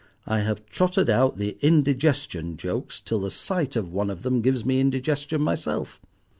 I 0.25 0.39
have 0.39 0.65
trotted 0.65 1.11
out 1.11 1.37
the 1.37 1.59
indigestion 1.61 2.57
jokes 2.57 3.01
till 3.01 3.19
the 3.19 3.29
sight 3.29 3.75
of 3.75 3.93
one 3.93 4.09
of 4.09 4.23
them 4.23 4.41
gives 4.41 4.65
me 4.65 4.79
indigestion 4.79 5.41
myself. 5.43 6.01